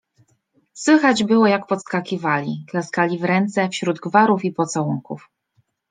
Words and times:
Słychać 0.73 1.23
było, 1.23 1.47
jak 1.47 1.67
podskakiwali, 1.67 2.65
klaskali 2.69 3.19
w 3.19 3.23
ręce, 3.23 3.69
wśród 3.69 3.99
gwarów 3.99 4.45
i 4.45 4.51
pocałunków. 4.53 5.29